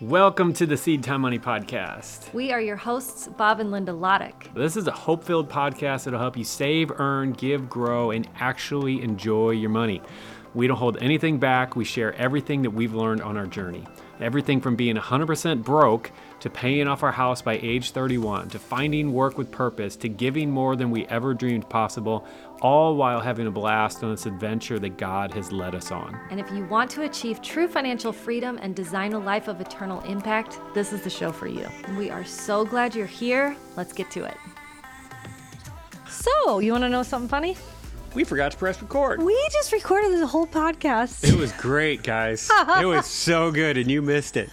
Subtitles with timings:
[0.00, 2.32] Welcome to the Seed Time Money Podcast.
[2.32, 4.54] We are your hosts, Bob and Linda Lotich.
[4.54, 9.02] This is a hope filled podcast that'll help you save, earn, give, grow, and actually
[9.02, 10.00] enjoy your money.
[10.54, 11.74] We don't hold anything back.
[11.74, 13.88] We share everything that we've learned on our journey.
[14.20, 19.12] Everything from being 100% broke to paying off our house by age 31 to finding
[19.12, 22.26] work with purpose to giving more than we ever dreamed possible,
[22.60, 26.18] all while having a blast on this adventure that God has led us on.
[26.30, 30.00] And if you want to achieve true financial freedom and design a life of eternal
[30.00, 31.66] impact, this is the show for you.
[31.96, 33.56] We are so glad you're here.
[33.76, 34.36] Let's get to it.
[36.08, 37.56] So, you want to know something funny?
[38.14, 39.22] We forgot to press record.
[39.22, 41.24] We just recorded this whole podcast.
[41.28, 42.50] It was great, guys.
[42.80, 44.50] it was so good, and you missed it.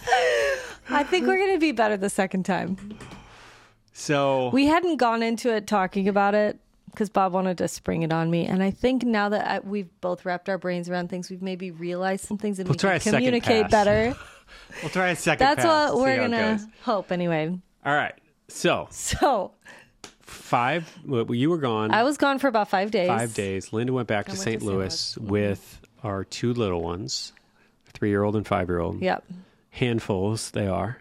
[0.88, 2.98] I think we're going to be better the second time.
[3.92, 6.58] So, We hadn't gone into it talking about it
[6.90, 8.46] because Bob wanted to spring it on me.
[8.46, 11.70] And I think now that I, we've both wrapped our brains around things, we've maybe
[11.70, 14.14] realized some things and We'll we try can communicate better.
[14.82, 17.58] we'll try a second That's what we're going to hope anyway.
[17.84, 18.14] All right.
[18.48, 19.52] So, So
[20.36, 21.90] five, well, you were gone.
[21.90, 23.08] I was gone for about five days.
[23.08, 23.72] five days.
[23.72, 24.60] Linda went back to went to St.
[24.60, 24.62] St.
[24.72, 25.30] Louis Louis.
[25.30, 27.32] with our two little ones,
[27.92, 29.00] three year old and five year old.
[29.02, 29.24] Yep.
[29.70, 30.98] Handfuls they are.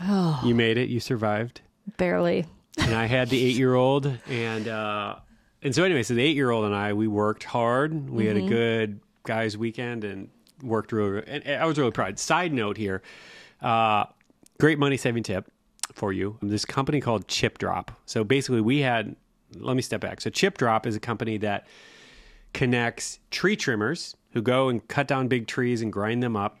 [0.00, 0.88] Oh, You made it.
[0.88, 1.60] You survived.
[1.96, 2.46] barely.
[2.78, 5.16] And I had the eight year old, and uh,
[5.62, 8.10] and so anyway, so the eight year old and I we worked hard.
[8.10, 8.36] We Mm-hmm.
[8.40, 10.28] had a good guys' weekend and
[10.62, 11.22] worked really.
[11.26, 12.18] And and I was really proud.
[12.18, 13.00] Side note here,
[13.62, 14.04] uh,
[14.60, 15.50] great money saving tip
[15.96, 16.38] for you.
[16.42, 17.90] This company called Chip Drop.
[18.04, 19.16] So basically, we had.
[19.58, 20.20] Let me step back.
[20.20, 21.66] So Chip Drop is a company that
[22.52, 26.58] connects tree trimmers who go and cut down big trees and grind them up.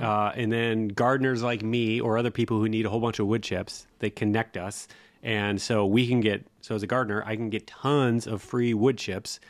[0.00, 3.26] Uh, and then gardeners like me or other people who need a whole bunch of
[3.26, 4.86] wood chips, they connect us.
[5.22, 8.74] And so we can get, so as a gardener, I can get tons of free
[8.74, 9.40] wood chips.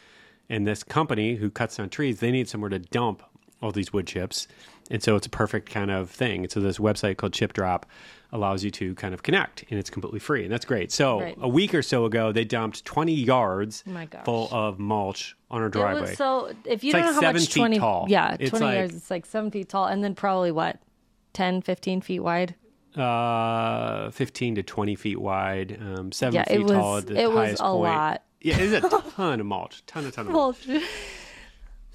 [0.48, 3.22] And this company who cuts down trees, they need somewhere to dump
[3.60, 4.48] all these wood chips.
[4.90, 6.42] And so it's a perfect kind of thing.
[6.44, 7.86] And so this website called Chip Drop
[8.32, 10.42] allows you to kind of connect and it's completely free.
[10.44, 10.90] And that's great.
[10.92, 11.36] So Right.
[11.40, 15.68] a week or so ago, they dumped 20 yards Oh full of mulch on our
[15.68, 16.00] It driveway.
[16.02, 18.06] was so if you It's don't like know how seven much 20 tall.
[18.08, 20.78] yeah It's 20 like- yards it's like seven feet tall and then probably what
[21.34, 22.54] 10 15 feet wide
[22.96, 27.20] uh, 15 to 20 feet wide, um, seven Yeah, feet it was- tall at the
[27.20, 27.82] it was a point.
[27.82, 28.22] lot.
[28.40, 30.66] Yeah, it's a ton of mulch, ton of ton of mulch.
[30.66, 30.80] well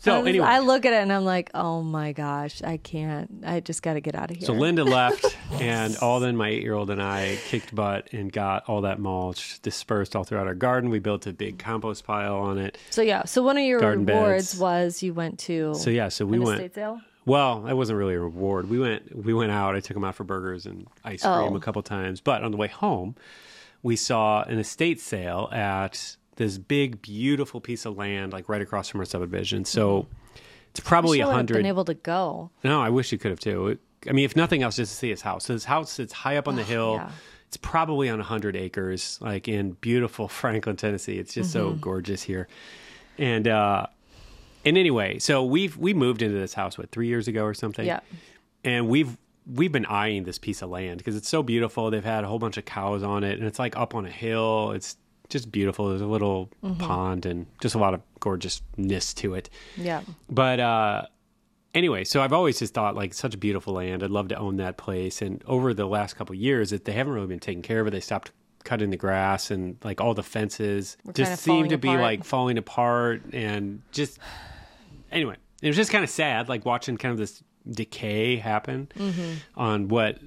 [0.03, 3.59] So anyway, I look at it and I'm like oh my gosh I can't I
[3.59, 7.01] just got to get out of here so Linda left, and Alden, my eight-year-old, and
[7.01, 10.89] I kicked butt and got all that mulch dispersed all throughout our garden.
[10.89, 12.77] We built a big compost pile on it.
[12.89, 14.59] so yeah so one of your Garden rewards beds.
[14.59, 16.59] was you went to So yeah, so we went.
[16.59, 18.69] estate sale Well, that wasn't really a reward.
[18.69, 19.75] We went we went out.
[19.75, 21.55] I took them out for burgers and ice cream Oh.
[21.55, 22.21] a couple times.
[22.21, 23.15] But on the way home,
[23.83, 28.89] we saw an estate sale at this big, beautiful piece of land, like right across
[28.89, 29.65] from our subdivision.
[29.65, 30.07] So
[30.71, 31.55] it's probably a hundred.
[31.57, 33.67] been able to go No, I wish you could have too.
[33.67, 35.45] It, I mean, if nothing else, just to see his house.
[35.45, 36.95] So his house sits high up on the hill.
[36.95, 37.11] yeah.
[37.47, 41.17] It's probably on a hundred acres, like in beautiful Franklin, Tennessee.
[41.19, 41.81] It's just so Mm-hmm.
[41.81, 42.47] gorgeous here.
[43.17, 43.87] And uh,
[44.63, 47.85] and anyway, so we've we moved into this house what three years ago or something
[47.85, 47.99] yeah
[48.63, 49.17] and we've
[49.47, 51.89] we've been eyeing this piece of land because it's so beautiful.
[51.91, 54.09] They've had a whole bunch of cows on it, and it's like up on a
[54.11, 54.71] hill.
[54.71, 54.95] It's
[55.31, 55.89] just beautiful.
[55.89, 59.49] There's a little pond and just a lot of gorgeousness to it.
[59.77, 61.05] yeah But uh,
[61.73, 64.03] anyway, so I've always just thought like such a beautiful land.
[64.03, 65.21] I'd love to own that place.
[65.21, 67.87] And over the last couple of years, that they haven't really been taken care of
[67.87, 67.91] it.
[67.91, 68.31] They stopped
[68.63, 72.01] cutting the grass and like all the fences kinda just seem to be apart.
[72.01, 74.19] like falling apart and just
[75.11, 79.31] anyway, it was just kind of sad, like watching kind of this decay happen Mm-hmm.
[79.55, 80.19] on what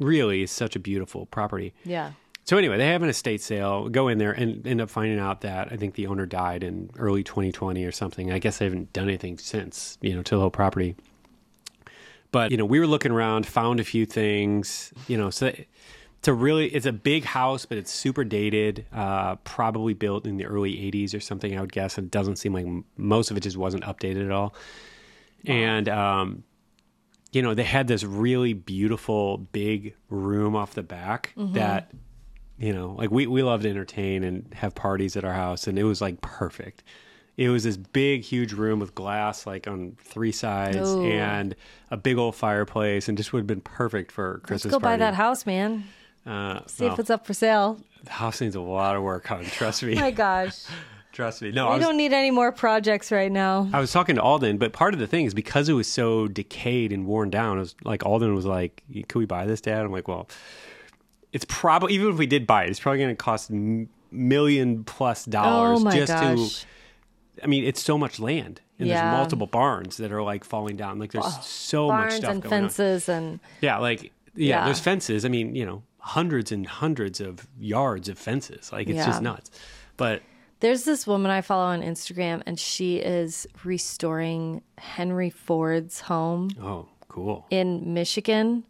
[0.00, 1.74] really is such a beautiful property.
[1.84, 2.12] yeah
[2.48, 3.90] So anyway, they have an estate sale.
[3.90, 6.88] Go in there and end up finding out that I think the owner died in
[6.96, 8.32] early 2020 or something.
[8.32, 10.96] I guess they haven't done anything since, you know, to the whole property.
[12.32, 15.28] But you know, we were looking around, found a few things, you know.
[15.28, 18.86] So it's a really, it's a big house, but it's super dated.
[18.94, 21.54] Uh, probably built in the early 80s or something.
[21.54, 21.98] I would guess.
[21.98, 22.64] It doesn't seem like
[22.96, 24.54] most of it just wasn't updated at all.
[25.44, 26.44] And um,
[27.30, 31.90] you know, they had this really beautiful big room off the back that,
[32.58, 35.78] you know, like we, we love to entertain and have parties at our house, and
[35.78, 36.82] it was like perfect.
[37.36, 41.04] It was this big, huge room with glass like on three sides Ooh.
[41.04, 41.54] and
[41.90, 44.80] a big old fireplace, and just would have been perfect for a let's Christmas go
[44.80, 45.84] buy that house man
[46.26, 49.44] Uh, see if it's up for sale the house needs a lot of work on.
[49.44, 49.94] Trust me.
[50.00, 50.64] my gosh
[51.12, 51.50] Trust me.
[51.50, 54.22] No, I we was, don't need any more projects right now I was talking to
[54.22, 57.56] Alden, but part of the thing is because it was so decayed and worn down.
[57.56, 60.28] It was like Alden was like, "Can we buy this, Dad?" I'm like, "Well,
[61.32, 64.84] it's probably even if we did buy it, it's probably going to cost m- million
[64.84, 66.66] plus dollars oh just gosh to."
[67.44, 69.02] I mean, it's so much land, and Yeah.
[69.02, 70.98] there's multiple barns that are like falling down.
[70.98, 72.60] Like there's so much stuff and going on.
[72.68, 74.64] fences and Yeah, like yeah, Yeah.
[74.64, 75.24] there's fences.
[75.24, 78.72] I mean, you know, hundreds and hundreds of yards of fences.
[78.72, 79.50] Like it's just nuts.
[79.96, 80.22] But
[80.60, 86.88] There's this woman I follow on Instagram, and she is restoring Henry Ford's home oh,
[87.08, 87.46] cool.
[87.50, 88.64] in Michigan.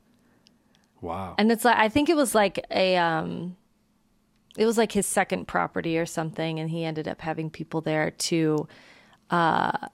[1.00, 1.35] Wow.
[1.39, 3.56] And it's like I think it was like a um
[4.56, 8.11] it was like his second property or something and he ended up having people there
[8.12, 8.67] to
[9.31, 9.87] uh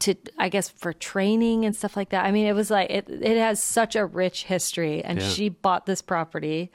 [0.00, 2.24] to I guess for training and stuff like that.
[2.24, 5.28] I mean it was like it it has such a rich history and Yeah.
[5.28, 6.70] she bought this property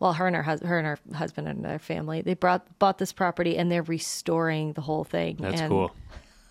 [0.00, 2.98] well her and her hus- her and her husband and their family they brought bought
[2.98, 5.36] this property and they're restoring the whole thing.
[5.40, 5.92] That's and cool.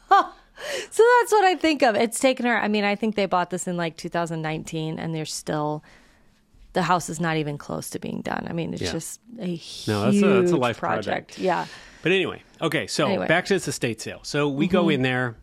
[0.91, 1.95] so that's what I think of.
[1.95, 2.57] It's taken her.
[2.57, 5.83] I mean, I think they bought this in like 2019, and they're still.
[6.73, 8.47] The house is not even close to being done.
[8.49, 8.91] I mean, it's Yeah.
[8.93, 11.05] just a huge No, that's a- that's a life project.
[11.35, 11.37] project.
[11.39, 11.67] Yeah,
[12.01, 13.25] But anyway, okay, so Anyway.
[13.25, 13.27] Mm-hmm.
[13.27, 14.21] back to this estate sale.
[14.23, 15.35] So we go in there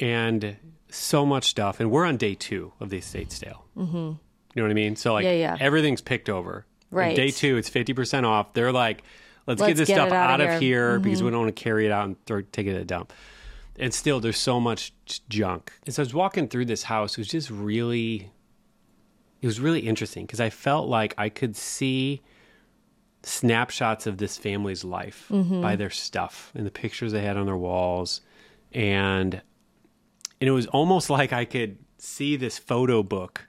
[0.00, 0.56] and
[0.88, 3.66] so much stuff, and we're on day two of the estate sale.
[3.76, 3.96] Mm-hmm.
[3.96, 4.16] You
[4.56, 4.96] know what I mean?
[4.96, 5.56] So like Yeah, yeah.
[5.60, 6.64] everything's picked over.
[6.90, 7.14] And Right.
[7.16, 8.54] day two, it's fifty percent off.
[8.54, 9.02] They're like,
[9.46, 11.02] let's, Let's get this get stuff outta out of here." Mm-hmm.
[11.02, 13.12] because we don't want to carry it out and throw, take it to the dump.
[13.78, 14.92] And still, there's so much
[15.28, 15.72] junk.
[15.86, 17.12] And so I was walking through this house.
[17.12, 18.32] It was just really,
[19.40, 22.22] it was really interesting because I felt like I could see
[23.22, 25.60] snapshots of this family's life mm-hmm.
[25.60, 28.20] by their stuff and the pictures they had on their walls
[28.72, 29.42] and
[30.40, 33.47] and it was almost like I could see this photo book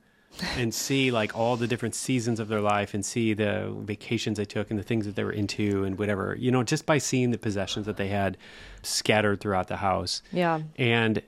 [0.58, 4.46] and see like all the different seasons of their life and see the vacations they
[4.46, 7.32] took and the things that they were into and whatever you know just by seeing
[7.32, 8.38] the possessions that they had
[8.82, 11.22] scattered throughout the house yeah, and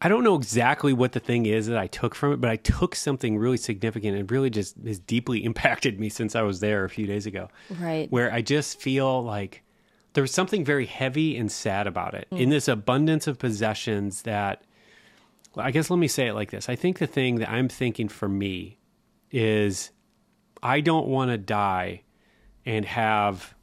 [0.00, 2.56] I don't know exactly what the thing is that I took from it, but I
[2.56, 6.84] took something really significant and really just has deeply impacted me since I was there
[6.84, 7.48] a few days ago.
[7.80, 8.10] Right.
[8.12, 9.62] Where I just feel like
[10.12, 12.40] there was something very heavy and sad about it Mm.
[12.40, 14.62] in this abundance of possessions that
[15.56, 16.68] I guess let me say it like this.
[16.68, 18.78] I think the thing that I'm thinking for me
[19.30, 19.90] is
[20.62, 22.02] I don't want to die
[22.64, 23.54] and have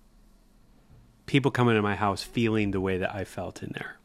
[1.25, 3.97] people come into my house feeling the way that I felt in there.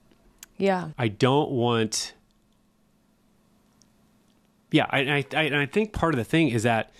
[0.56, 2.14] yeah, I don't want.
[4.70, 6.92] Yeah, I, I, I, and I think part of the thing is that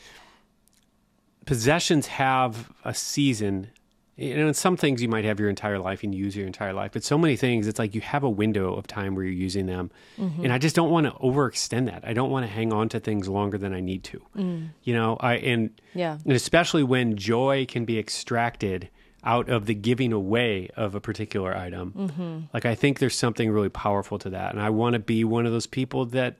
[1.45, 3.71] possessions have a season.
[4.19, 6.91] You know, some things you might have your entire life and use your entire life,
[6.93, 9.67] but so many things, it's like you have a window of time where you're using
[9.67, 9.93] them.
[10.19, 10.43] Mm-hmm.
[10.45, 12.03] And I just don't want to overextend that.
[12.05, 14.21] I don't want to hang on to things longer than I need to.
[14.37, 14.69] Mm.
[14.83, 16.19] You know, I, and, Yeah.
[16.25, 18.89] and especially when joy can be extracted
[19.23, 21.93] out of the giving away of a particular item.
[21.97, 22.39] Mm-hmm.
[22.53, 25.47] Like I think there's something really powerful to that, and I want to be one
[25.47, 26.37] of those people that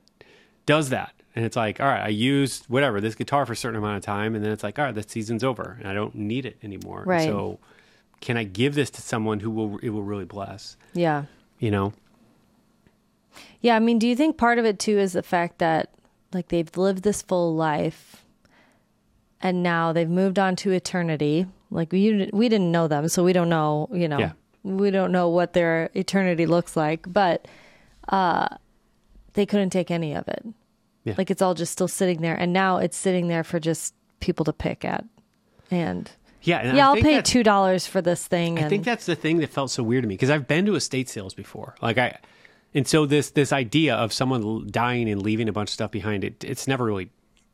[0.67, 1.13] does that.
[1.39, 4.03] And it's like, all right, I used whatever this guitar for a certain amount of
[4.03, 6.57] time, and then it's like, all right, that season's over, and I don't need it
[6.65, 7.05] anymore.
[7.07, 7.23] Right.
[7.29, 7.61] So,
[8.21, 10.77] can I give this to someone who will it will really bless?
[10.95, 11.27] yeah,
[11.61, 11.93] You know?
[13.61, 13.77] yeah.
[13.77, 15.91] I mean, do you think part of it too is the fact that
[16.33, 18.25] like they've lived this full life,
[19.41, 21.47] and now they've moved on to eternity?
[21.71, 23.89] Like we we didn't know them, so we don't know.
[23.93, 24.33] You know, Yeah.
[24.65, 27.47] we don't know what their eternity looks like, but
[28.09, 28.49] uh,
[29.35, 30.45] they couldn't take any of it.
[31.09, 31.15] Yeah.
[31.19, 34.45] Like it's all just still sitting there, and now it's sitting there for just people
[34.45, 35.05] to pick at.
[35.71, 36.11] And
[36.43, 36.59] Yeah.
[36.59, 38.59] And yeah, I I'll think pay two dollars for this thing.
[38.59, 40.67] I and think that's the thing that felt so weird to me because I've been
[40.67, 41.75] to estate sales before.
[41.83, 42.19] Like I,
[42.75, 46.25] and so this this idea of someone dying and leaving a bunch of stuff behind
[46.25, 47.11] it, it's never really,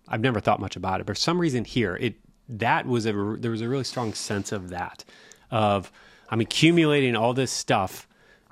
[0.08, 1.06] I've never thought much about it.
[1.06, 2.14] But for some reason here, it
[2.48, 5.04] that was a there was a really strong sense of that,
[5.50, 5.90] of
[6.30, 8.08] I'm accumulating all this stuff.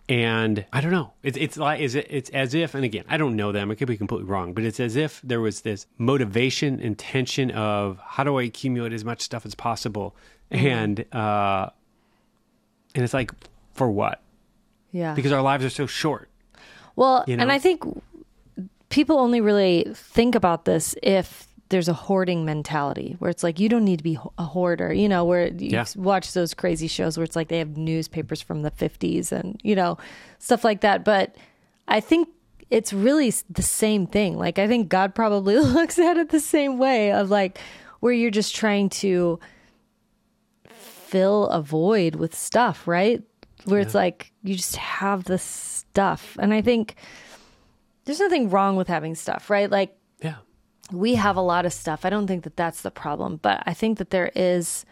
[0.09, 1.13] And I don't know.
[1.23, 3.71] It's it's like is it it's as if, and again, I don't know them.
[3.71, 7.99] I could be completely wrong, but it's as if there was this motivation, intention of
[8.05, 10.17] how do I accumulate as much stuff as possible,
[10.51, 11.71] and uh,
[12.95, 13.33] and it's like,
[13.75, 14.21] for what?
[14.93, 15.15] yeah.
[15.15, 16.29] Because our lives are so short.
[16.95, 17.51] Well, you and?
[17.51, 17.83] I think
[18.91, 23.69] people only really think about this if there's a hoarding mentality where it's like you
[23.69, 25.85] don't need to be a hoarder, you know, where you Yeah.
[25.97, 29.75] watch those crazy shows where it's like they have newspapers from the 50s and, you
[29.75, 29.99] know,
[30.39, 31.05] stuff like that.
[31.05, 31.35] But
[31.89, 32.29] I think
[32.71, 34.39] it's really the same thing.
[34.39, 37.59] Like, I think God probably looks at it the same way of like
[38.01, 39.41] where you're just trying to
[40.69, 43.23] fill a void with stuff, right?
[43.65, 46.37] Where it's like you just have the stuff.
[46.41, 46.97] And I think
[48.05, 49.71] there's nothing wrong with having stuff, right?
[49.71, 49.97] Like Yeah.
[50.93, 52.05] We have a lot of stuff.
[52.05, 54.85] I don't think that that's the problem, but I think that there is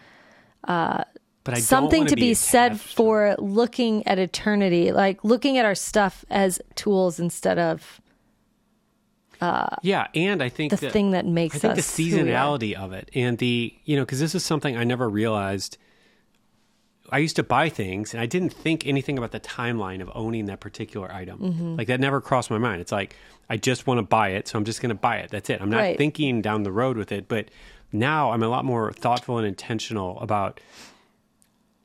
[0.64, 1.04] uh,
[1.46, 6.60] I something to be, said for looking at eternity, like looking at our stuff as
[6.74, 8.00] tools instead of
[9.42, 9.78] it.
[9.82, 12.32] Yeah, and I think the that, thing that makes I think us the who we
[12.32, 12.58] are.
[12.58, 15.78] seasonality of it and the you know because this is something I never realized
[17.12, 20.46] I used to buy things and I didn't think anything about the timeline of owning
[20.46, 21.38] that particular item.
[21.38, 21.76] Mm-hmm.
[21.76, 22.80] Like that never crossed my mind.
[22.80, 23.16] It's like
[23.48, 25.30] I just want to buy it, so I'm just going to buy it.
[25.30, 25.60] That's it.
[25.60, 25.98] I'm not Right.
[25.98, 27.48] thinking down the road with it, but
[27.92, 30.60] now I'm a lot more thoughtful and intentional about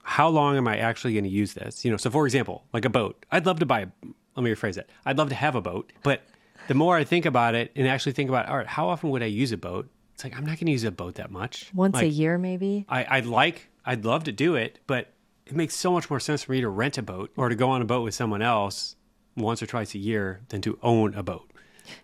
[0.04, 1.84] how long am I actually going to use this?
[1.84, 3.26] You know, so for example, like a boat.
[3.32, 3.88] I'd love to buy a
[4.36, 4.90] let me rephrase it.
[5.06, 6.22] I'd love to have a boat, but
[6.68, 9.24] the more I think about it and actually think about all right, how often would
[9.24, 9.90] I use a boat?
[10.14, 11.72] It's like I'm not going to use a boat that much.
[11.74, 12.86] Once a year, maybe.
[12.88, 15.12] I, I'd like, I'd love to do it, but
[15.46, 17.70] it makes so much more sense for me to rent a boat or to go
[17.70, 18.96] on a boat with someone else
[19.36, 21.52] once or twice a year than to own a boat.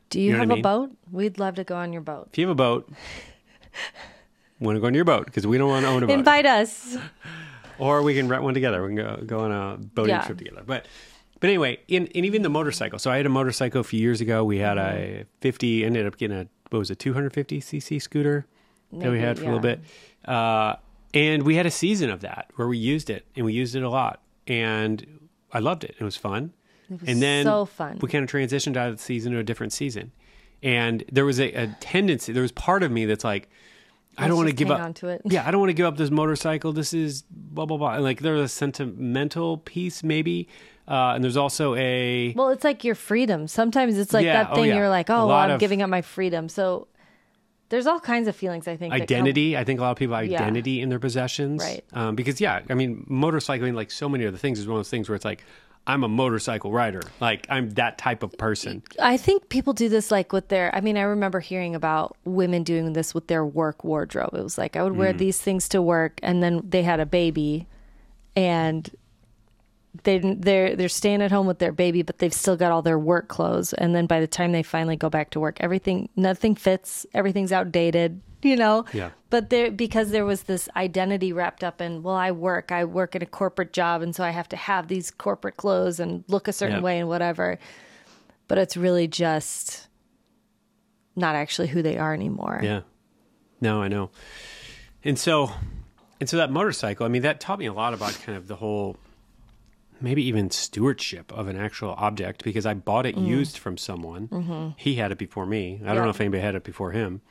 [0.10, 0.62] Do you, know have I a mean?
[0.62, 0.92] boat?
[1.12, 2.28] We'd love to go on your boat.
[2.32, 2.92] If you have a boat,
[4.60, 6.46] want to go on your boat because we don't want to own a boat, Invite
[6.46, 6.98] us.
[7.80, 8.82] or we can rent one together.
[8.84, 10.22] We can go go on a boating Yeah.
[10.22, 10.62] trip together.
[10.66, 10.88] But
[11.40, 13.00] but anyway, in and even the motorcycle.
[13.00, 14.44] So I had a motorcycle a few years ago.
[14.44, 15.22] We had Mm-hmm.
[15.22, 15.86] a 50.
[15.86, 18.46] Ended up getting a what was it, 250 cc scooter
[18.94, 19.82] that we had for a little bit.
[20.26, 20.76] Uh,
[21.14, 23.84] and we had a season of that where we used it and we used it
[23.84, 24.22] a lot.
[24.48, 25.96] And I loved it.
[26.00, 26.54] It was fun.
[26.90, 28.00] was and then so fun.
[28.02, 30.12] we kind of transitioned out of the season to a different season.
[30.64, 33.50] And there was a, a tendency, there was part of me that's like,
[34.18, 34.82] I don't want to give up.
[34.82, 35.22] on to it.
[35.24, 36.74] Yeah, I don't want to give up this motorcycle.
[36.74, 37.94] This is blah blah blah.
[37.94, 40.50] And like there's a sentimental piece maybe,
[40.88, 43.48] uh, and there's also a Well, it's like your freedom.
[43.48, 44.76] Sometimes it's like Yeah, that oh, thing yeah.
[44.76, 46.50] you're like, oh, well, I'm of- giving up my freedom.
[46.50, 46.88] So
[47.72, 48.92] there's all kinds of feelings, I think.
[48.94, 49.58] that come- identity.
[49.58, 50.42] I think a lot of people have Yeah.
[50.44, 51.84] identity in their possessions, Right.
[51.94, 54.90] Um, because yeah, I mean, motorcycling, like so many other things, is one of those
[54.92, 55.44] things where it's like,
[55.88, 57.02] I'm a motorcycle rider.
[57.20, 58.84] Like I'm that type of person.
[59.02, 60.74] I think people do this like with their.
[60.76, 64.36] I mean, I remember hearing about women doing this with their work wardrobe.
[64.36, 64.98] It was like I would Mm.
[64.98, 67.66] wear these things to work, and then they had a baby,
[68.36, 68.88] and
[70.04, 73.00] they they're they're staying at home with their baby, but they've still got all their
[73.00, 73.74] work clothes.
[73.74, 77.06] And then by the time they finally go back to work, everything nothing fits.
[77.14, 78.22] Everything's outdated.
[78.42, 78.86] You know.
[78.94, 79.12] Yeah.
[79.30, 82.72] But there because there was this identity wrapped up in well, I work.
[82.72, 86.00] I work in a corporate job, and so I have to have these corporate clothes
[86.00, 86.84] and look a certain Yeah.
[86.84, 87.60] way and whatever
[88.48, 89.88] but it's really just
[91.16, 92.60] not actually who they are anymore.
[92.62, 92.82] Yeah.
[93.62, 94.10] No, I know.
[95.06, 95.52] And so,
[96.20, 98.58] and so that motorcycle, I mean, that taught me a lot about kind of the
[98.58, 98.98] whole,
[100.02, 104.74] maybe even stewardship of an actual object because I bought it used from someone.
[104.78, 105.76] He had it before me.
[105.84, 106.04] I don't Mm-hmm.
[106.06, 107.22] Know if anybody had it before him.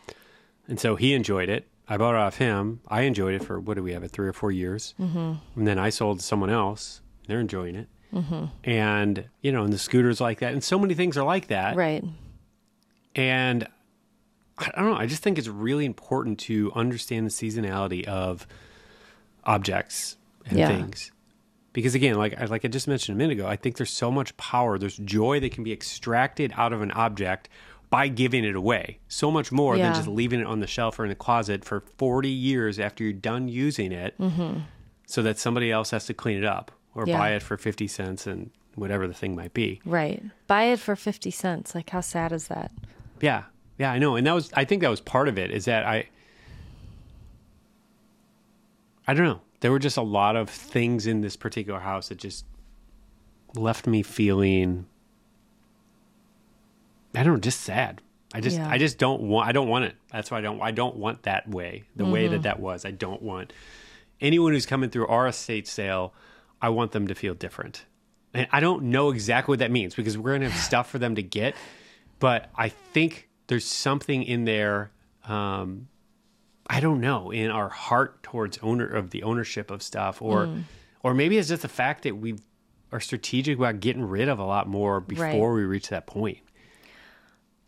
[0.68, 1.66] And so he enjoyed it.
[1.88, 2.80] I bought it off him.
[2.86, 4.94] I enjoyed it for, what do we have it, three or four years.
[5.00, 5.32] Mm-hmm.
[5.58, 7.00] And then I sold to someone else.
[7.26, 7.88] They're enjoying it.
[8.14, 8.44] Mm-hmm.
[8.64, 10.52] And, you know, and the scooters like that.
[10.52, 11.74] And so many things are like that.
[11.76, 12.04] Right.
[13.16, 13.66] And
[14.58, 14.96] I don't know.
[14.96, 18.46] I just think it's really important to understand the seasonality of
[19.44, 20.68] objects and Yeah.
[20.68, 21.10] things.
[21.72, 24.10] Because again, like I- like I just mentioned a minute ago, I think there's so
[24.10, 27.48] much power, there's joy that can be extracted out of an object
[27.90, 28.98] by giving it away.
[29.08, 29.84] So much more Yeah.
[29.86, 33.02] than just leaving it on the shelf or in the closet for 40 years after
[33.04, 34.14] you're done using it
[35.06, 37.10] so that somebody else has to clean it up or Mm-hmm.
[37.10, 37.18] Yeah.
[37.18, 39.80] buy it for 50 cents and whatever the thing might be.
[39.84, 40.22] Right.
[40.46, 41.74] Buy it for 50 cents.
[41.74, 42.70] Like, how sad is that?
[43.20, 43.44] Yeah.
[43.78, 44.14] Yeah, I know.
[44.16, 46.06] And that was I think that was part of it is that I
[49.06, 49.40] I don't know.
[49.60, 52.44] There were just a lot of things in this particular house that just
[53.54, 54.86] left me feeling
[57.14, 58.00] I don't know, just sad.
[58.32, 58.68] I just Yeah.
[58.68, 59.96] I just don't want I don't want it.
[60.12, 61.84] That's why I don't I don't want that way.
[61.96, 62.84] The way that that was.
[62.84, 63.52] I don't want
[64.20, 66.14] anyone who's coming through our estate sale,
[66.62, 67.84] I want them to feel different.
[68.32, 70.98] And I don't know exactly what that means because we're going to have stuff for
[70.98, 71.56] them to get,
[72.20, 74.92] but I think there's something in there
[75.24, 75.88] um
[76.72, 80.62] I don't know, in our heart towards owner of the ownership of stuff or mm.
[81.02, 82.36] or maybe it's just the fact that we
[82.92, 86.38] are strategic about getting rid of a lot more before we reach that point.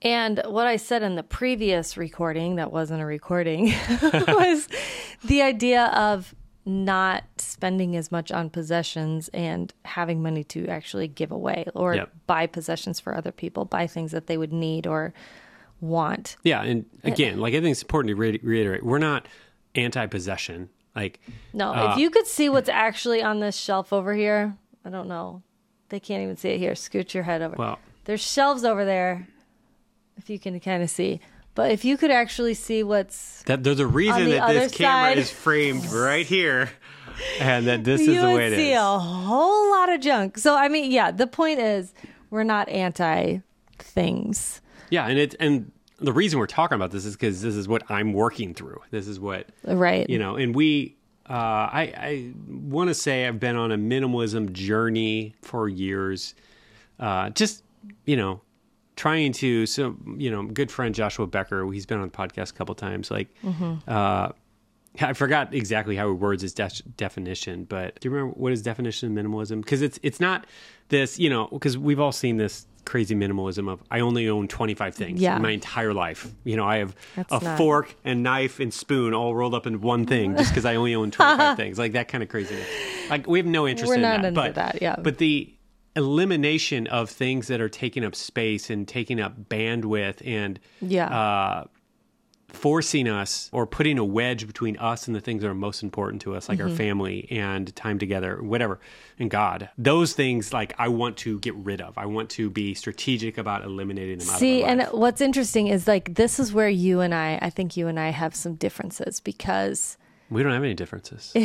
[0.03, 3.67] And what I said in the previous recording, that wasn't a recording,
[4.29, 4.69] was
[5.25, 6.33] the idea of
[6.65, 12.13] not spending as much on possessions and having money to actually give away or Yep.
[12.29, 15.13] buy possessions for other people, buy things that they would need or
[15.83, 16.37] want.
[16.45, 19.27] Yeah, and again, like I think it's important to re- reiterate, we're not
[19.75, 20.71] anti-possession.
[20.97, 21.21] Like
[21.53, 25.09] No, Uh, if you could see what's actually on this shelf over here, I don't
[25.09, 25.43] know.
[25.91, 26.75] They can't even see it here.
[26.75, 27.57] Scoot your head over.
[27.59, 29.29] well, There's shelves over there,
[30.17, 31.21] if you can kind of see.
[31.55, 35.19] But if you could actually see what's that there's a reason that this camera side-
[35.19, 36.71] is framed right here,
[37.41, 40.39] and that this you is the way it see a whole lot of junk.
[40.39, 41.93] So I mean, yeah, the point is
[42.31, 43.41] we're not anti
[43.79, 44.61] things.
[44.89, 45.72] Yeah, and it and
[46.03, 48.81] the reason we're talking about this is because this is what I'm working through.
[48.91, 50.09] This is what Right.
[50.11, 50.97] you know, and we.
[51.31, 51.33] Uh,
[51.73, 56.35] I, I want to say I've been on a minimalism journey for years.
[56.99, 57.63] Uh, just
[58.05, 58.41] you know,
[58.97, 59.65] trying to.
[59.67, 63.11] So you know, good friend Joshua Becker, he's been on the podcast a couple times.
[63.11, 63.29] Like,
[63.89, 64.31] uh,
[65.01, 68.61] I forgot exactly how he words his de- definition, but do you remember what his
[68.61, 69.63] definition of minimalism?
[69.63, 70.47] Because it's it's not
[70.89, 74.95] this, you know, because we've all seen this crazy minimalism of I only own 25
[74.95, 75.37] things Yeah.
[75.37, 76.27] in my entire life.
[76.45, 79.67] You know, I have That's a not- fork and knife and spoon all rolled up
[79.67, 81.79] in one thing just because I only own 25 things.
[81.79, 82.67] Like that kind of craziness.
[83.11, 84.29] Like we have no interest We're in not that.
[84.29, 84.97] into but, that, yeah.
[84.99, 85.53] But the
[85.95, 91.07] elimination of things that are taking up space and taking up bandwidth and Yeah.
[91.09, 91.65] uh,
[92.53, 96.23] forcing us or putting a wedge between us and the things that are most important
[96.23, 96.71] to us, like Mm-hmm.
[96.71, 98.79] our family and time together, whatever,
[99.19, 99.71] and God.
[99.79, 101.97] Those things, like I want to get rid of.
[101.97, 104.27] I want to be strategic about eliminating them.
[104.29, 107.51] See, out of and what's interesting is like this is where you and I, I
[107.51, 109.97] think you and I have some differences because
[110.31, 111.33] we don't have any differences.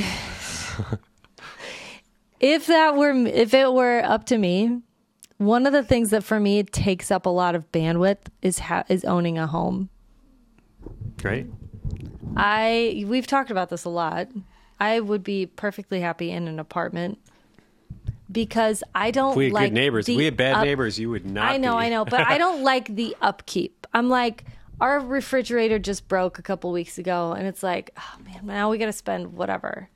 [2.39, 4.81] if that were if it were up to me,
[5.37, 8.83] one of the things that for me takes up a lot of bandwidth is ha-
[8.89, 9.89] is owning a home.
[11.24, 11.47] Right?
[12.36, 14.27] I we've talked about this a lot.
[14.79, 17.17] I would be perfectly happy in an apartment
[18.31, 20.09] because I don't If we had like good neighbors.
[20.09, 21.51] If we had bad up- neighbors, you would not.
[21.51, 21.86] I know, be.
[21.86, 23.88] I know, but I don't like the upkeep.
[23.93, 24.45] I'm like,
[24.79, 28.77] our refrigerator just broke a couple weeks ago, and it's like, oh man, now we
[28.77, 29.89] got to spend whatever,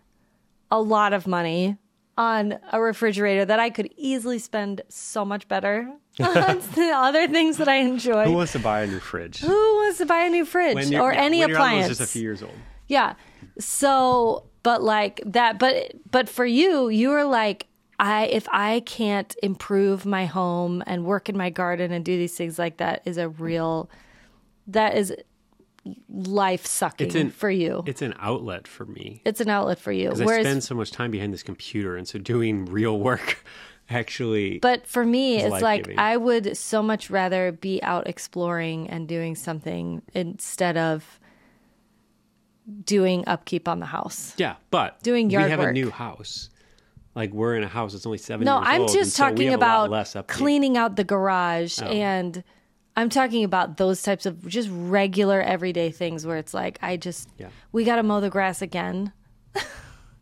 [0.72, 1.78] a lot of money
[2.18, 7.58] on a refrigerator that I could easily spend so much better on the other things
[7.58, 8.26] that I enjoy.
[8.26, 9.40] Who wants to buy a new fridge?
[9.40, 11.72] Who wants to buy a new fridge When your- or any when your other one's
[11.86, 11.98] appliance?
[11.98, 12.54] just a few years old.
[12.88, 13.14] Yeah.
[13.60, 17.68] So, but like that, but but for you, you are like,
[18.00, 22.36] I if I can't improve my home and work in my garden and do these
[22.36, 23.90] things like that is a real,
[24.68, 25.14] that is
[26.10, 27.84] life sucking It's an- for you.
[27.88, 29.22] It's an outlet for me.
[29.26, 30.10] It's an outlet for you.
[30.10, 33.44] Because I spend so much time behind this computer, and so doing real work
[33.92, 34.60] actually.
[34.60, 35.94] but for me, It's like.
[35.98, 41.20] I would so much rather be out exploring and doing something instead of
[42.86, 44.34] doing upkeep on the house.
[44.38, 46.50] yeah, but doing yard we have a new house.
[47.16, 49.56] Like we're in a house that's only seven No, I'm old, just talking lot
[50.16, 51.88] about cleaning out the garage oh.
[51.88, 52.42] and
[52.96, 57.30] I'm talking about those types of just regular everyday things where it's like I just
[57.38, 57.50] Yeah.
[57.72, 59.12] we got to mow the grass again.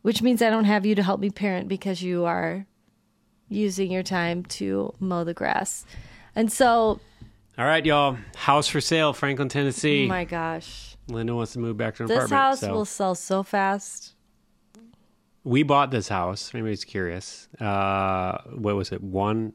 [0.01, 2.65] Which means I don't have you to help me parent because you are
[3.49, 5.85] using your time to mow the grass.
[6.35, 6.99] And so,
[7.57, 8.17] All right, y'all.
[8.35, 10.05] House for sale, Franklin, Tennessee.
[10.05, 12.41] oh my gosh, Linda wants to move back to an this apartment.
[12.41, 14.13] house so will sell so fast.
[15.43, 16.49] we bought this house.
[16.49, 19.01] If anybody's curious, uh, what was it?
[19.03, 19.53] One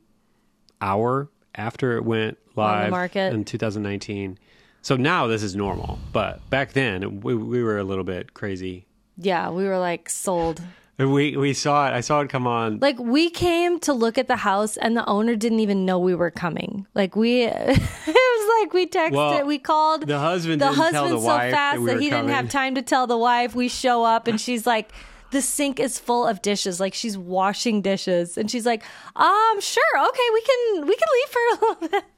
[0.80, 3.33] hour after it went live market.
[3.33, 4.38] in 2019.
[4.83, 8.87] So now this is normal, but back then we, we were a little bit crazy.
[9.16, 10.61] Yeah, we were like sold.
[10.98, 11.92] We we saw it.
[11.92, 12.78] I saw it come on.
[12.78, 16.14] Like we came to look at the house and the owner didn't even know we
[16.14, 16.87] were coming.
[16.94, 17.66] Like we it
[18.07, 21.80] was like we texted, Well, we called the husband the husband the so fast that
[21.80, 23.57] we that he didn't have time to tell the wife.
[23.57, 24.92] We show up and she's like
[25.33, 26.78] the sink is full of dishes.
[26.78, 28.85] Like she's washing dishes and she's like,
[29.16, 30.09] "Um, sure.
[30.09, 32.04] Okay, we can we can leave for a little bit."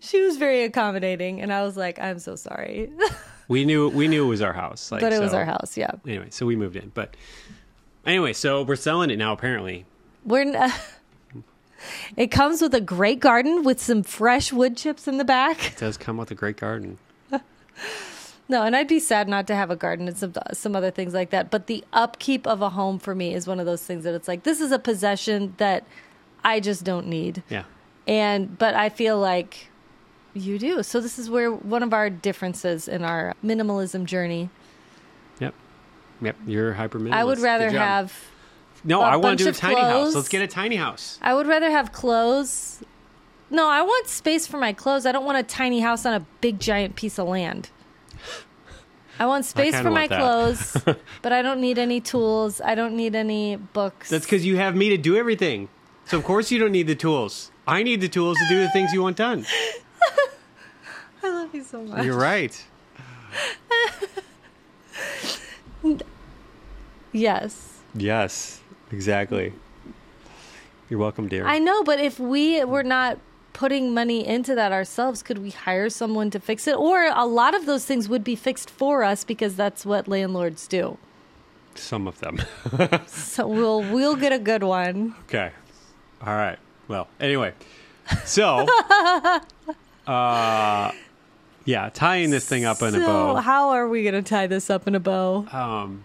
[0.00, 2.90] She was very accommodating and I was like, "I'm so sorry."
[3.48, 4.90] We knew we knew it was our house.
[4.90, 5.92] Like, but it was our house, yeah.
[6.04, 6.90] Anyway, so we moved in.
[6.94, 7.16] But
[8.06, 9.32] anyway, so we're selling it now.
[9.32, 9.84] Apparently,
[10.24, 10.72] We're n-
[12.16, 15.72] It comes with a great garden with some fresh wood chips in the back.
[15.72, 16.98] it does come with a great garden.
[18.48, 21.12] No, and I'd be sad not to have a garden and some some other things
[21.12, 21.50] like that.
[21.50, 24.28] But the upkeep of a home for me is one of those things that it's
[24.28, 25.82] like this is a possession that
[26.44, 27.42] I just don't need.
[27.50, 27.64] Yeah.
[28.06, 29.66] And but I feel like
[30.32, 30.84] you do.
[30.84, 34.48] So this is where one of our differences in our minimalism journey.
[36.20, 36.36] Yep.
[36.46, 37.12] You're hyper minimalist.
[37.12, 38.12] I would rather have
[38.84, 40.14] No, I want to do a tiny house.
[40.14, 41.18] Let's get a tiny house.
[41.22, 42.82] I would rather have clothes.
[43.50, 45.06] No, I want space for my clothes.
[45.06, 47.70] I don't want a tiny house on a big giant piece of land.
[49.18, 50.18] I want space kinda for my that.
[50.18, 50.76] clothes,
[51.22, 52.60] but I don't need any tools.
[52.60, 54.10] I don't need any books.
[54.10, 55.68] That's because you have me to do everything.
[56.04, 57.50] So of course you don't need the tools.
[57.66, 59.46] I need the tools to do the things you want done.
[61.22, 62.04] I love you so much.
[62.04, 62.62] You're right.
[67.12, 67.80] Yes.
[67.94, 68.60] Yes.
[68.92, 69.52] Exactly.
[70.88, 71.46] You're welcome, dear.
[71.46, 73.18] I know, but if we were not
[73.52, 76.76] putting money into that ourselves, could we hire someone to fix it?
[76.76, 80.68] Or a lot of those things would be fixed for us because that's what landlords
[80.68, 80.98] do.
[81.74, 82.40] Some of them.
[83.06, 85.14] So we'll we'll get a good one.
[85.28, 85.50] Okay.
[86.24, 86.58] All right.
[86.88, 87.52] Well, anyway.
[88.24, 88.66] So,
[90.06, 90.92] uh,
[91.66, 93.34] yeah, tying this thing up in a so bow.
[93.36, 95.46] how are we going to tie this up in a bow?
[95.52, 96.02] Um,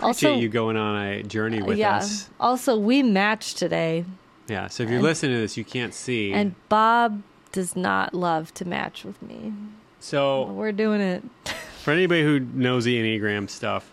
[0.00, 1.96] Also, appreciate you going on a journey with yeah.
[1.96, 2.28] us.
[2.38, 4.04] Also, we matched today,
[4.48, 4.66] Yeah.
[4.68, 6.32] So if you're listening to this, you can't see.
[6.34, 9.52] and Bob does not love to match with me.
[10.00, 11.22] so We're doing it.
[11.82, 13.90] for anybody who knows the Enneagram stuff,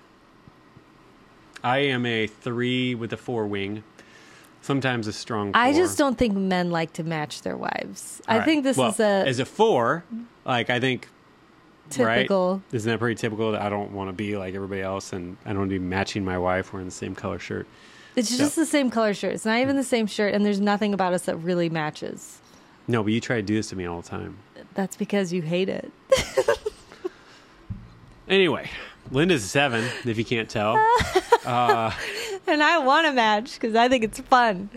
[1.63, 3.83] I am a three with a four wing.
[4.61, 5.51] Sometimes a strong.
[5.53, 5.61] Four.
[5.61, 8.21] I just don't think men like to match their wives.
[8.27, 8.45] All I right.
[8.45, 10.03] think this Well, is a as a four.
[10.45, 11.07] Like I think
[11.89, 12.55] typical.
[12.55, 12.75] Right?
[12.75, 13.51] Isn't that pretty typical?
[13.53, 15.85] That I don't want to be like everybody else, and I don't want to be
[15.85, 17.67] matching my wife wearing the same color shirt.
[18.15, 19.33] It's just the same color shirt.
[19.33, 19.77] It's not even hmm.
[19.77, 22.39] the same shirt, and there's nothing about us that really matches.
[22.87, 24.37] No, but you try to do this to me all the time.
[24.75, 25.91] That's because you hate it.
[28.27, 28.69] Anyway,
[29.11, 30.77] Linda's a seven, if you can't tell.
[31.45, 31.91] Uh,
[32.47, 34.69] and I want to match because I think it's fun.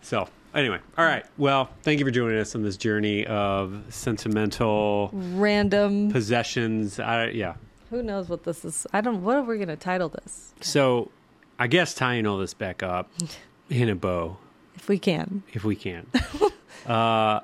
[0.00, 1.24] So, anyway, all right.
[1.38, 6.10] Well, thank you for joining us on this journey of sentimental Random.
[6.10, 6.98] possessions.
[7.00, 7.54] I, yeah.
[7.90, 8.86] Who knows what this is?
[8.92, 9.22] I don't.
[9.22, 10.54] What are we gonna title this?
[10.60, 11.10] So,
[11.58, 13.10] I guess tying all this back up
[13.70, 14.36] in a bow,
[14.76, 15.42] If we can.
[15.52, 16.06] if we can.
[16.86, 17.40] uh,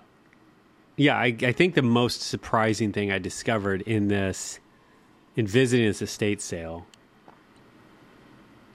[0.96, 4.60] yeah, I, I think the most surprising thing I discovered in this,
[5.36, 6.86] in visiting this estate sale,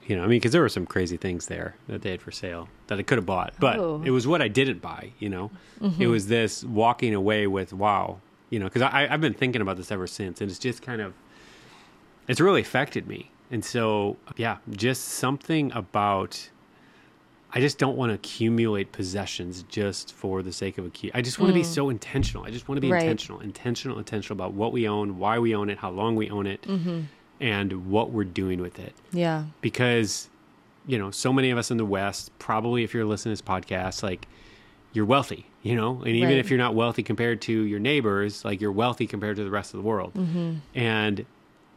[0.06, 2.30] you know, I mean, because there were some crazy things there that they had for
[2.32, 4.02] sale that I could have bought, but Oh.
[4.04, 5.50] it was what I didn't buy, you know?
[5.80, 6.10] It mm-hmm.
[6.10, 10.06] was this walking away with, wow, you know, because I've been thinking about this ever
[10.06, 11.14] since, and it's just kind of,
[12.28, 13.30] it's really affected me.
[13.50, 16.50] And so, yeah, just something about
[17.54, 21.38] I just don't want to accumulate possessions just for the sake of a I just
[21.38, 21.66] want to be mm.
[21.66, 22.44] so intentional.
[22.44, 23.02] I just want to be Right.
[23.02, 26.46] intentional, intentional, intentional about what we own, why we own it, how long we own
[26.46, 27.02] it, mm-hmm.
[27.42, 28.94] And what we're doing with it.
[29.12, 29.44] Yeah.
[29.60, 30.30] Because,
[30.86, 33.46] you know, so many of us in the West, probably if you're listening to this
[33.46, 34.28] podcast, like
[34.92, 36.38] you're wealthy, you know, and even Right.
[36.38, 39.74] if you're not wealthy compared to your neighbors, like you're wealthy compared to the rest
[39.74, 40.14] of the world.
[40.14, 40.58] Mm-hmm.
[40.74, 41.26] And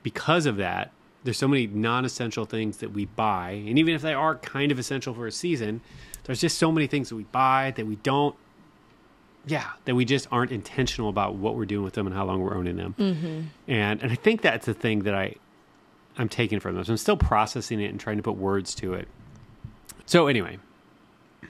[0.03, 0.91] because of that,
[1.23, 4.77] there's so many non-essential things that we buy, and even if they are kind of
[4.77, 5.81] essential for a season,
[6.25, 8.35] there's just so many things that we buy that we don't.
[9.47, 12.41] Yeah, that we just aren't intentional about what we're doing with them and how long
[12.41, 13.41] we're owning them, mm-hmm.
[13.67, 15.35] and and I think that's the thing that I
[16.17, 16.89] I'm taking from this.
[16.89, 19.07] I'm still processing it and trying to put words to it.
[20.05, 20.59] So anyway,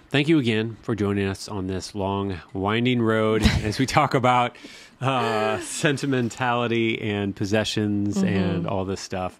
[0.09, 4.55] thank you again for joining us on this long, winding road as we talk about
[5.01, 9.39] uh, sentimentality and possessions and all this stuff.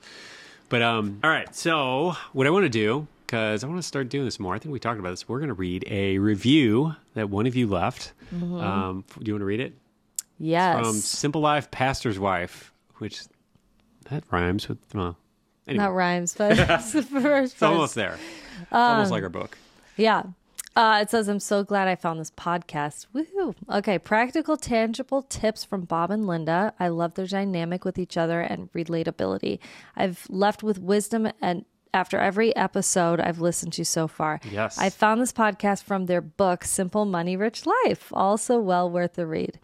[0.70, 4.10] But um, all right, so what I want to do because I want to start
[4.10, 4.54] doing this more.
[4.54, 5.28] I think we talked about this.
[5.28, 8.14] We're going to read a review that one of you left.
[8.32, 9.74] Um, do you want to read it?
[10.38, 10.80] Yes.
[10.80, 13.22] From Simple Life Pastor's Wife, which
[14.10, 15.18] that rhymes with well,
[15.68, 17.54] anyway, Not rhymes, but it's the first.
[17.54, 18.18] it's almost there.
[18.62, 19.58] It's almost like our book.
[19.98, 20.24] Yeah.
[20.76, 23.08] Uh, it says, I'm so glad I found this podcast.
[23.16, 23.56] Woohoo.
[23.72, 23.98] Okay.
[23.98, 26.74] Practical, tangible tips from Bob and Linda.
[26.80, 29.60] I love their dynamic with each other and relatability.
[29.96, 31.64] I've left with wisdom and
[31.94, 34.42] after every episode I've listened to so far.
[34.52, 34.78] Yes.
[34.78, 38.12] I found this podcast from their book, Simple Money Rich Life.
[38.12, 39.60] Also well worth the read.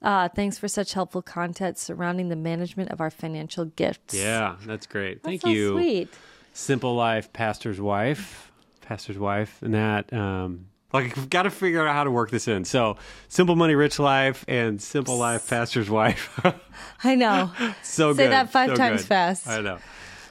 [0.00, 4.14] Uh, thanks for such helpful content surrounding the management of our financial gifts.
[4.14, 5.22] Yeah, that's great.
[5.22, 5.72] Thank so you.
[5.72, 6.08] sweet.
[6.52, 10.12] Simple Life Pastor's Wife, Pastor's Wife, and that.
[10.12, 12.64] Um, like, we've got to figure out how to work this in.
[12.64, 12.96] So,
[13.28, 16.40] Simple Money Rich Life and Simple Life Pastor's Wife.
[17.04, 17.50] I know.
[17.82, 18.32] so Say good.
[18.32, 19.08] that five so times good.
[19.08, 19.46] fast.
[19.48, 19.78] I know.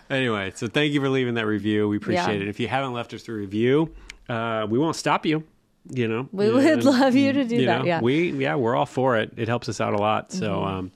[0.09, 1.87] Anyway, so thank you for leaving that review.
[1.89, 2.41] We appreciate Yeah.
[2.43, 2.47] it.
[2.47, 3.93] If you haven't left us a review,
[4.29, 5.43] uh, we won't stop you.
[5.89, 7.79] You know, We would love you to do you that.
[7.79, 7.95] know, Yeah.
[7.97, 8.05] Mm-hmm.
[8.05, 9.33] we yeah, we're all for it.
[9.37, 10.31] It helps us out a lot.
[10.31, 10.91] So, um,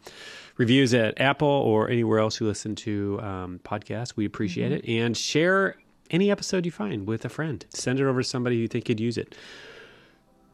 [0.58, 4.89] reviews at Apple or anywhere else you listen to um, podcasts, we appreciate Mm-hmm.
[4.91, 5.01] it.
[5.04, 5.75] And share
[6.10, 7.65] any episode you find with a friend.
[7.69, 9.34] Send it over to somebody you think could use it.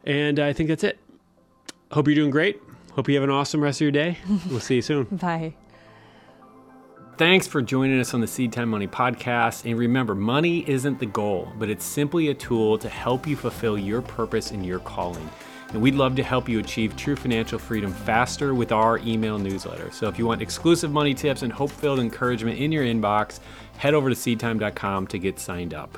[0.06, 1.00] And I think that's it.
[1.92, 2.62] Hope you're doing great.
[2.94, 4.18] Hope you have an awesome rest of your day.
[4.50, 5.06] We'll see you soon.
[5.06, 5.56] Bye.
[7.18, 9.68] Thanks for joining us on the Seed Time Money podcast.
[9.68, 13.76] And remember, money isn't the goal, but it's simply a tool to help you fulfill
[13.76, 15.28] your purpose and your calling.
[15.70, 19.90] And we'd love to help you achieve true financial freedom faster with our email newsletter.
[19.90, 23.40] So if you want exclusive money tips and hope filled encouragement in your inbox,
[23.78, 25.98] head over to seedtime.com to get signed up.